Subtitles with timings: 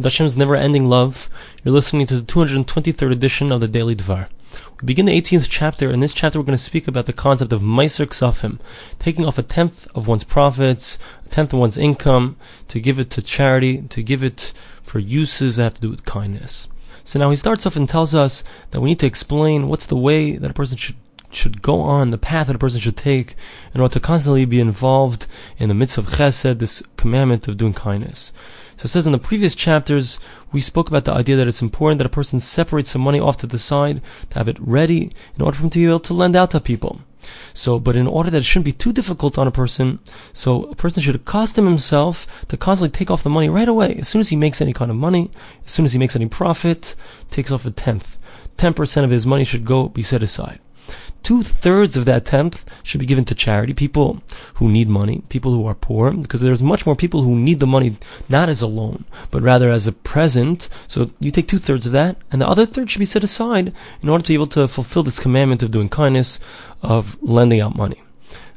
[0.00, 1.28] with Hashem's never-ending love.
[1.62, 4.28] You're listening to the 223rd edition of the Daily Dvar.
[4.80, 5.88] We begin the 18th chapter.
[5.88, 8.60] And in this chapter, we're going to speak about the concept of Meiser Ksafim,
[8.98, 12.36] taking off a tenth of one's profits, a tenth of one's income,
[12.68, 16.06] to give it to charity, to give it for uses that have to do with
[16.06, 16.68] kindness.
[17.04, 19.96] So now he starts off and tells us that we need to explain what's the
[19.96, 20.96] way that a person should
[21.34, 23.34] should go on, the path that a person should take
[23.74, 25.26] in order to constantly be involved
[25.58, 28.32] in the midst of chesed, this commandment of doing kindness.
[28.76, 30.18] So it says in the previous chapters,
[30.52, 33.36] we spoke about the idea that it's important that a person separates some money off
[33.38, 36.14] to the side to have it ready in order for him to be able to
[36.14, 37.02] lend out to people.
[37.52, 39.98] So, but in order that it shouldn't be too difficult on a person,
[40.32, 43.96] so a person should accustom himself to constantly take off the money right away.
[43.96, 45.30] As soon as he makes any kind of money,
[45.66, 46.94] as soon as he makes any profit,
[47.30, 48.16] takes off a tenth.
[48.56, 50.58] 10% of his money should go be set aside
[51.22, 54.22] two thirds of that tenth should be given to charity, people
[54.54, 57.66] who need money, people who are poor, because there's much more people who need the
[57.66, 57.96] money
[58.28, 60.68] not as a loan, but rather as a present.
[60.86, 63.72] So you take two thirds of that, and the other third should be set aside
[64.02, 66.38] in order to be able to fulfill this commandment of doing kindness,
[66.82, 68.02] of lending out money.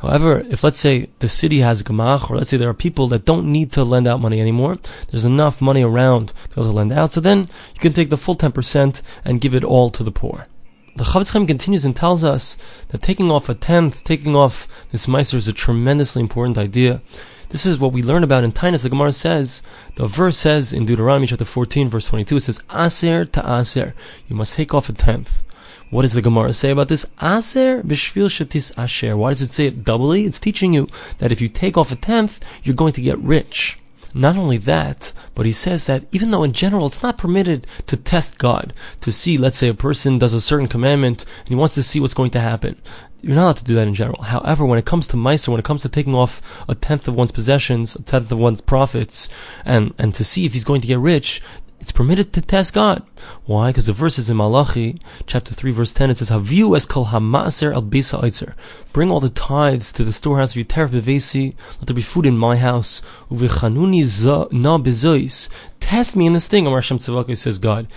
[0.00, 3.24] However, if let's say the city has gemach, or let's say there are people that
[3.24, 4.78] don't need to lend out money anymore,
[5.10, 8.10] there's enough money around to be able to lend out, so then you can take
[8.10, 10.48] the full 10% and give it all to the poor
[10.94, 12.56] the Chofetz Chaim continues and tells us
[12.88, 17.00] that taking off a tenth, taking off this meiser is a tremendously important idea.
[17.48, 18.82] This is what we learn about in Tainus.
[18.82, 19.62] The Gemara says,
[19.96, 23.94] the verse says in Deuteronomy chapter 14, verse 22, it says, Aser to Aser.
[24.28, 25.42] You must take off a tenth.
[25.90, 27.04] What does the Gemara say about this?
[27.22, 29.16] Aser b'shvil shatis asher.
[29.16, 30.24] Why does it say it doubly?
[30.24, 33.78] It's teaching you that if you take off a tenth, you're going to get rich.
[34.14, 37.96] Not only that, but he says that even though in general it's not permitted to
[37.96, 41.74] test God, to see, let's say a person does a certain commandment and he wants
[41.76, 42.80] to see what's going to happen.
[43.22, 44.22] You're not allowed to do that in general.
[44.22, 47.14] However, when it comes to Meiser when it comes to taking off a tenth of
[47.14, 49.28] one's possessions, a tenth of one's profits,
[49.64, 51.40] and, and to see if he's going to get rich,
[51.82, 53.02] it's permitted to test God.
[53.44, 53.70] Why?
[53.70, 57.06] Because the verse is in Malachi, chapter 3, verse 10, it says, Haviu es kol
[57.06, 58.54] ha'maser al bisa.
[58.92, 62.24] Bring all the tithes to the storehouse of your teref bevesi, let there be food
[62.24, 64.04] in my house, uvechanuni
[64.52, 65.48] na bezois.
[65.80, 67.88] Test me in this thing, Amar Hashem Tzavakah says God.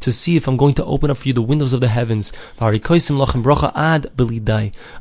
[0.00, 2.32] To see if I'm going to open up for you the windows of the heavens.
[2.60, 2.72] I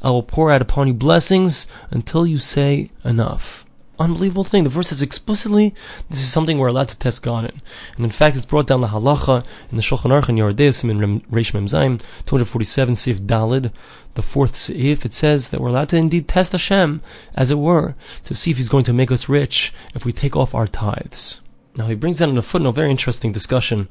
[0.03, 3.66] will pour out upon you blessings until you say enough
[3.99, 4.63] unbelievable thing.
[4.63, 5.73] The verse says explicitly
[6.09, 7.61] this is something we're allowed to test God in.
[7.95, 11.21] And in fact, it's brought down the halacha in the Shulchan Aruch and Yardis in
[11.21, 13.71] Reish Mem Zayin, 247 Sif Dalid,
[14.15, 15.05] the fourth Sif.
[15.05, 17.01] It says that we're allowed to indeed test Hashem,
[17.35, 20.35] as it were, to see if He's going to make us rich if we take
[20.35, 21.41] off our tithes.
[21.77, 23.87] Now he brings down in a footnote a very interesting discussion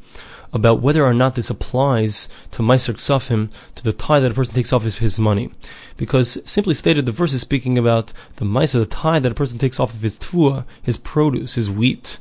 [0.53, 4.55] about whether or not this applies to Meiser Ksafim, to the tie that a person
[4.55, 5.51] takes off his, his money.
[5.97, 9.59] Because simply stated, the verse is speaking about the Meiser, the tie that a person
[9.59, 12.19] takes off of his tvua, his produce, his wheat.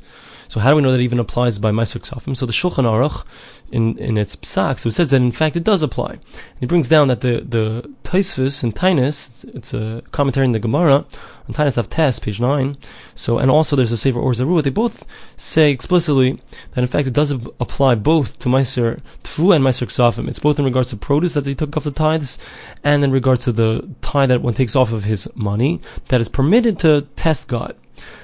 [0.48, 2.36] So how do we know that even applies by Meiser Ksafim?
[2.36, 3.24] So the Shulchan Aruch,
[3.72, 6.18] in, in its psak, so it says that in fact it does apply.
[6.60, 11.04] He brings down that the, the Taisvis and Tainus, it's, a commentary in the Gemara,
[11.48, 12.76] on Tainus of Test, page 9,
[13.16, 15.04] so, and also there's a Sefer Or Zarua, they both
[15.36, 16.40] say explicitly
[16.74, 20.28] that in fact it does apply both to Meiser Tvua and Meiser Ksafim.
[20.28, 22.38] It's both in regards to produce that they took off the tithes,
[22.84, 26.28] and in regards to the tie that one takes off of his money, that is
[26.28, 27.74] permitted to test God.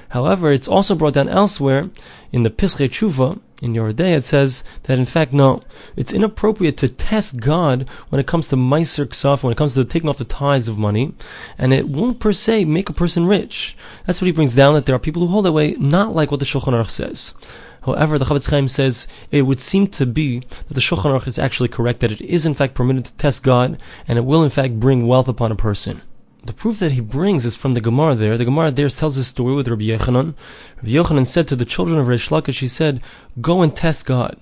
[0.09, 1.89] However, it's also brought down elsewhere
[2.31, 5.63] in the Pischei Tshuva, in Yoreh Deah, it says that in fact, no,
[5.95, 9.85] it's inappropriate to test God when it comes to Meiser Ksaf, when it comes to
[9.85, 11.13] taking off the tithes of money,
[11.57, 13.77] and it won't per se make a person rich.
[14.05, 16.29] That's what he brings down, that there are people who hold that way, not like
[16.29, 17.33] what the Shulchan Aruch says.
[17.83, 21.39] However, the Chofetz Chaim says it would seem to be that the Shulchan Aruch is
[21.39, 24.49] actually correct, that it is in fact permitted to test God, and it will in
[24.49, 26.01] fact bring wealth upon a person
[26.45, 28.37] the proof that he brings is from the Gemara there.
[28.37, 30.35] The Gemara there tells a story with Rabbi Yochanan.
[30.77, 33.01] Rabbi Yochanan said to the children of Reish Lakish, he said,
[33.39, 34.37] go and test God.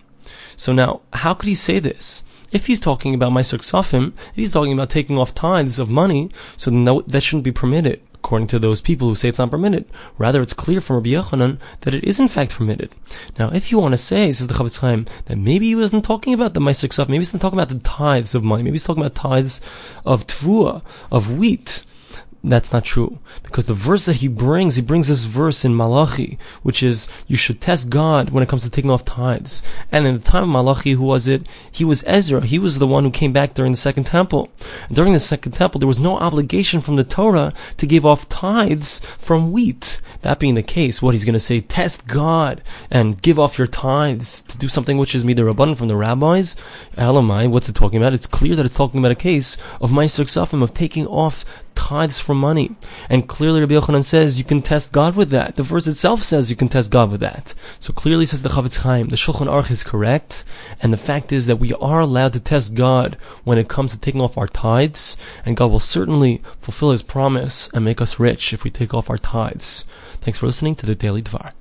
[0.55, 2.23] So now, how could he say this?
[2.51, 6.29] If he's talking about Meiser Ksafim, if he's talking about taking off tithes of money,
[6.57, 9.85] so no, that shouldn't be permitted, according to those people who say it's not permitted.
[10.17, 12.91] Rather, it's clear from Rabbi Yochanan that it is in fact permitted.
[13.39, 16.33] Now, if you want to say, says the Chofetz Chaim, that maybe he wasn't talking
[16.33, 19.03] about the Meiser maybe he's not talking about the tithes of money, maybe he's talking
[19.03, 19.61] about tithes
[20.05, 21.85] of tvua, of wheat,
[22.43, 23.19] that's not true.
[23.43, 27.35] Because the verse that he brings, he brings this verse in Malachi, which is, you
[27.35, 29.61] should test God when it comes to taking off tithes.
[29.91, 31.47] And in the time of Malachi, who was it?
[31.71, 32.45] He was Ezra.
[32.45, 34.49] He was the one who came back during the second temple.
[34.87, 38.27] And during the second temple, there was no obligation from the Torah to give off
[38.27, 40.01] tithes from wheat.
[40.21, 43.67] That being the case, what he's going to say, test God and give off your
[43.67, 46.55] tithes to do something which is midrabanan from the rabbis.
[46.97, 48.13] Elamai, what's it talking about?
[48.13, 51.45] It's clear that it's talking about a case of Meiser Ksafim, of taking off
[51.81, 52.75] tithes for money.
[53.09, 55.55] And clearly Rabbi Yochanan says you can test God with that.
[55.55, 57.55] The verse itself says you can test God with that.
[57.79, 60.43] So clearly says the Chafetz Chaim, the Shulchan Aruch is correct,
[60.79, 63.99] and the fact is that we are allowed to test God when it comes to
[63.99, 68.53] taking off our tithes, and God will certainly fulfill His promise and make us rich
[68.53, 69.85] if we take off our tithes.
[70.21, 71.51] Thanks for listening to the Daily Dvar.